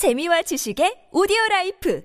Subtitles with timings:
[0.00, 2.00] 재미와 지식의 오디오 라이프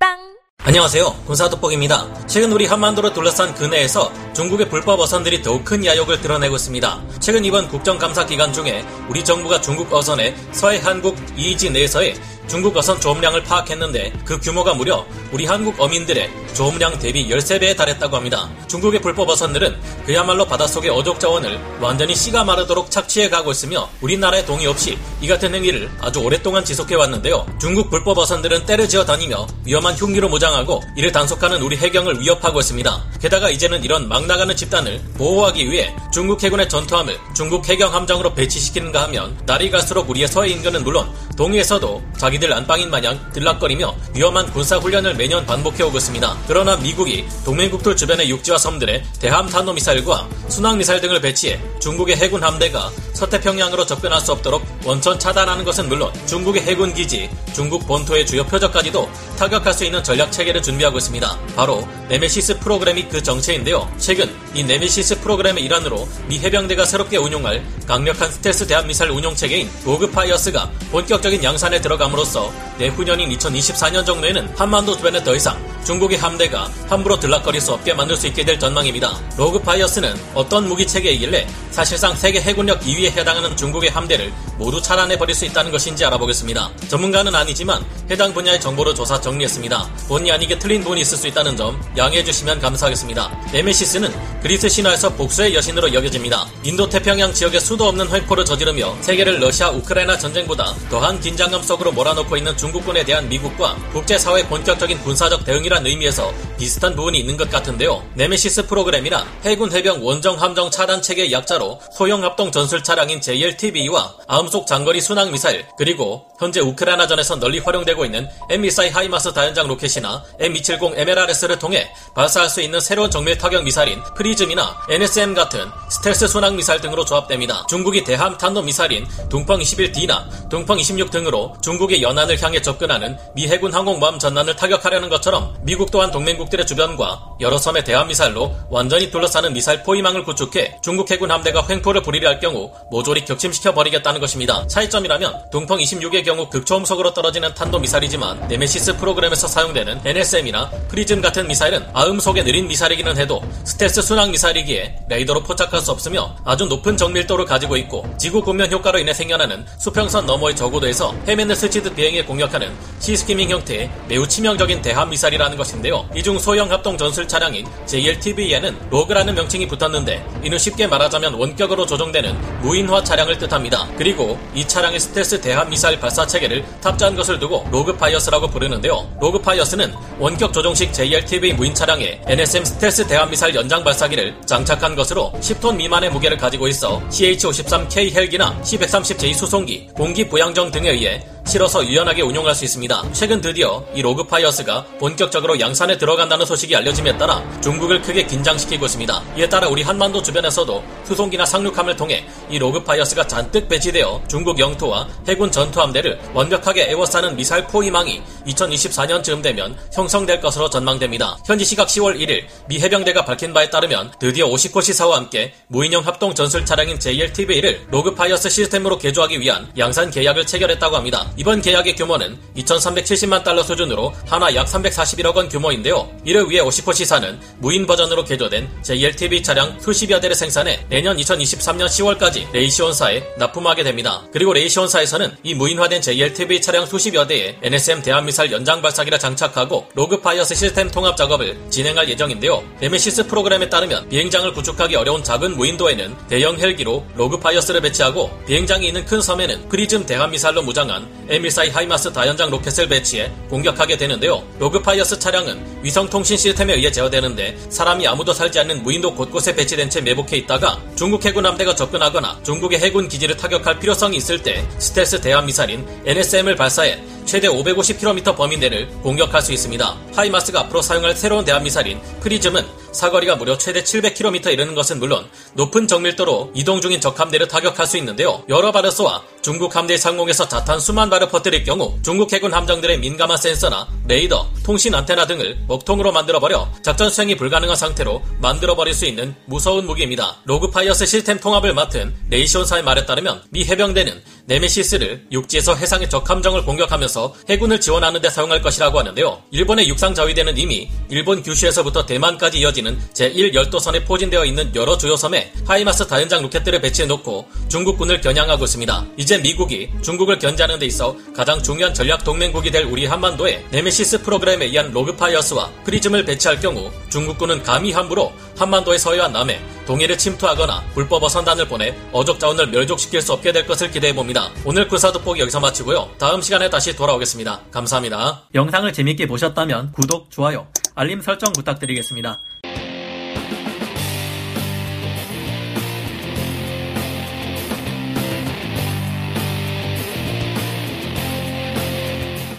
[0.00, 0.16] 팟빵
[0.64, 1.24] 안녕하세요.
[1.26, 2.26] 군사돋보기입니다.
[2.26, 7.02] 최근 우리 한반도를 둘러싼 근해에서 중국의 불법 어선들이 더욱 큰 야욕을 드러내고 있습니다.
[7.20, 12.14] 최근 이번 국정감사 기간 중에 우리 정부가 중국 어선의 서해 한국 EEZ 내에서의
[12.46, 18.50] 중국 어선 조업량을 파악했는데 그 규모가 무려 우리 한국 어민들의 조업량 대비 13배에 달했다고 합니다.
[18.66, 24.66] 중국의 불법 어선들은 그야말로 바닷속의 어족 자원을 완전히 씨가 마르도록 착취해 가고 있으며 우리나라의 동의
[24.66, 27.46] 없이 이 같은 행위를 아주 오랫동안 지속해 왔는데요.
[27.60, 33.04] 중국 불법 어선들은 떼를 지어 다니며 위험한 흉기로 무장하고 이를 단속하는 우리 해경을 위협하고 있습니다.
[33.20, 39.04] 게다가 이제는 이런 막 나가는 집단을 보호하기 위해 중국 해군의 전투함을 중국 해경 함정으로 배치시키는가
[39.04, 45.14] 하면 날이 갈수록 우리의 서해 인근은 물론 동해에서도 자기들 안방인 마냥 들락거리며 위험한 군사 훈련을
[45.14, 46.47] 매년 반복해 오고 있습니다.
[46.48, 53.86] 그러나 미국이 동맹국들 주변의 육지와 섬들에 대함 탄도미사일과 순항미사일 등을 배치해 중국의 해군 함대가 서태평양으로
[53.86, 59.72] 접근할 수 없도록 원천 차단하는 것은 물론 중국의 해군 기지, 중국 본토의 주요 표적까지도 타격할
[59.72, 61.38] 수 있는 전략 체계를 준비하고 있습니다.
[61.56, 63.90] 바로 네메시스 프로그램이 그 정체인데요.
[63.96, 69.70] 최근 이 네메시스 프로그램의 일환으로 미 해병대가 새롭게 운용할 강력한 스텔스 대함 미사일 운용 체계인
[69.86, 77.60] 로그파이어스가 본격적인 양산에 들어감으로써 내후년인 2024년 정도에는 한반도 주변에 더 이상 중국의 함대가 함부로 들락거릴
[77.62, 79.18] 수 없게 만들 수 있게 될 전망입니다.
[79.38, 81.46] 로그파이어스는 어떤 무기 체계이길래
[81.78, 86.72] 사실상 세계 해군력 2위에 해당하는 중국의 함대를 모두 차단해 버릴 수 있다는 것인지 알아보겠습니다.
[86.88, 89.88] 전문가는 아니지만 해당 분야의 정보를 조사 정리했습니다.
[90.08, 93.30] 본의 아니게 틀린 부분이 있을 수 있다는 점 양해해 주시면 감사하겠습니다.
[93.52, 94.12] 네메시스는
[94.42, 96.48] 그리스 신화에서 복수의 여신으로 여겨집니다.
[96.64, 102.36] 인도 태평양 지역에 수도 없는 횡포를 저지르며 세계를 러시아 우크라이나 전쟁보다 더한 긴장감 속으로 몰아넣고
[102.36, 108.02] 있는 중국군에 대한 미국과 국제사회의 본격적인 군사적 대응이란 의미에서 비슷한 부분이 있는 것 같은데요.
[108.14, 114.14] 네메시스 프로그램이란 해군 해병 원정 함정 차단 체계 약자 로 소형 합동 전술 차량인 JLTV와
[114.26, 120.96] 아음속 장거리 순항 미사일 그리고 현재 우크라이나전에서 널리 활용되고 있는 M142 하이마스 다연장 로켓이나 M270
[120.96, 126.80] MLRS를 통해 발사할 수 있는 새로운 정밀 타격 미사일인 PrSM이나 NSM 같은 스텔스 순항 미사일
[126.80, 127.66] 등으로 조합됩니다.
[127.68, 133.74] 중국이 대함 탄도 미사일인 둥펑 21D나 둥펑 26 등으로 중국의 연안을 향해 접근하는 미 해군
[133.74, 139.82] 항공모함 전단을 타격하려는 것처럼 미국 또한 동맹국들의 주변과 여러 섬에 대함 미사일로 완전히 둘러싸는 미사일
[139.82, 144.66] 포위망을 구축해 중국 해군 함대가 횡포를 부리려 할 경우 모조리 격침시켜 버리겠다는 것입니다.
[144.66, 151.86] 차이점이라면 둥펑 26의 경우 극초음속으로 떨어지는 탄도 미사일이지만 네메시스 프로그램에서 사용되는 NSM이나 PrSM 같은 미사일은
[151.92, 157.76] 아음속의 느린 미사일이기는 해도 스텔스 순항 미사일이기에 레이더로 포착할 수 없으며 아주 높은 정밀도를 가지고
[157.76, 163.50] 있고 지구 곡면 효과로 인해 생겨나는 수평선 너머의 저고도에서 해면을 스치듯 비행해 공격하는 sea skimming
[163.50, 166.08] 형태의 매우 치명적인 대함 미사일이라는 것인데요.
[166.14, 173.04] 이중 소형 합동 전술 차량인 JLTV에는 로그라는 명칭이 붙었는데 이는 쉽게 말하자면 원격으로 조종되는 무인화
[173.04, 173.88] 차량을 뜻합니다.
[173.96, 179.08] 그리고 이 차량에 스텔스 대함 미사일 발사 체계를 탑재한 것을 두고 로그파이어스라고 부르는데요.
[179.20, 185.76] 로그파이어스는 원격 조종식 JLTV 무인 차량에 NSM 스텔스 대함 미사일 연장 발사기를 장착한 것으로 10톤
[185.76, 192.54] 미만의 무게를 가지고 있어 CH-53K 헬기나 C-130J 수송기, 공기 부양정 등에 의해 실어서 유연하게 운용할
[192.54, 193.04] 수 있습니다.
[193.12, 199.22] 최근 드디어 이 로그파이어스가 본격적으로 양산에 들어간다는 소식이 알려짐에 따라 중국을 크게 긴장시키고 있습니다.
[199.38, 205.50] 이에 따라 우리 한반도 주변에서도 수송기나 상륙함을 통해 이 로그파이어스가 잔뜩 배치되어 중국 영토와 해군
[205.50, 211.38] 전투함대를 완벽하게 에워싸는 미사일 포위망이 2024년쯤 되면 형성될 것으로 전망됩니다.
[211.46, 216.64] 현지 시각 10월 1일 미 해병대가 밝힌 바에 따르면 드디어 오시코시사와 함께 무인형 합동 전술
[216.64, 221.30] 차량인 JLTV를 로그파이어스 시스템으로 개조하기 위한 양산 계약을 체결했다고 합니다.
[221.36, 226.10] 이번 계약의 규모는 2,370만 달러 수준으로 한화 약 341억 원 규모인데요.
[226.24, 233.22] 이를 위해 오시코시사는 무인 버전으로 개조된 JLTV 차량 수십여 대를 생산해 내년 2023년 10월까지 레이시온사에
[233.38, 234.22] 납품하게 됩니다.
[234.32, 240.88] 그리고 레이시온사에서는 이 무인화된 JLTV 차량 수십여 대에 NSM 대함미사일 연장 발사기를 장착하고 로그파이어스 시스템
[240.88, 242.62] 통합 작업을 진행할 예정인데요.
[242.80, 249.20] 네메시스 프로그램에 따르면 비행장을 구축하기 어려운 작은 무인도에는 대형 헬기로 로그파이어스를 배치하고 비행장이 있는 큰
[249.20, 254.44] 섬에는 PrSM 대함미사일로 무장한 M142 하이마스 다연장 로켓을 배치해 공격하게 되는데요.
[254.60, 260.36] 로그파이어스 차량은 위성통신 시스템에 의해 제어되는데 사람이 아무도 살지 않는 무인도 곳곳에 배치된 채 매복해
[260.36, 265.84] 있다가 중국 해군 함대가 접근하거나 중국의 해군 기지를 타격할 필요성이 있을 때 스텔스 대함 미사일인
[266.06, 269.96] NSM을 발사해 최대 550km 범위 내를 공격할 수 있습니다.
[270.16, 276.52] 하이마스가 앞으로 사용할 새로운 대함미사일인 PrSM은 사거리가 무려 최대 700km 이르는 것은 물론 높은 정밀도로
[276.54, 278.42] 이동 중인 적 함대를 타격할 수 있는데요.
[278.48, 283.86] 여러 쏘아 중국 함대 상공에서 자탄 수만 발을 퍼뜨릴 경우 중국 해군 함정들의 민감한 센서나
[284.06, 290.38] 레이더, 통신 안테나 등을 먹통으로 만들어버려 작전 수행이 불가능한 상태로 만들어버릴 수 있는 무서운 무기입니다.
[290.44, 297.34] 로그파이어스 시스템 통합을 맡은 레이시온사의 말에 따르면 미 해병대는 네메시스를 육지에서 해상의 적 함정을 공격하면서
[297.50, 299.42] 해군을 지원하는 데 사용할 것이라고 하는데요.
[299.50, 306.06] 일본의 육상 자위대는 이미 일본 규슈에서부터 대만까지 이어지는 제1열도선에 포진되어 있는 여러 주요 섬에 하이마스
[306.06, 309.06] 다연장 로켓들을 배치해 놓고 중국군을 겨냥하고 있습니다.
[309.18, 314.64] 이제 미국이 중국을 견제하는 데 있어 가장 중요한 전략 동맹국이 될 우리 한반도에 네메시스 프로그램에
[314.64, 321.68] 의한 로그파이어스와 PrSM을 배치할 경우 중국군은 감히 함부로 한반도의 서해와 남해, 동해를 침투하거나 불법 어선단을
[321.68, 324.50] 보내 어족 자원을 멸족시킬 수 없게 될 것을 기대해 봅니다.
[324.64, 326.10] 오늘 군사 돋보기 여기서 마치고요.
[326.18, 327.60] 다음 시간에 다시 돌아오겠습니다.
[327.70, 328.42] 감사합니다.
[328.54, 332.40] 영상을 재밌게 보셨다면 구독, 좋아요, 알림 설정 부탁드리겠습니다.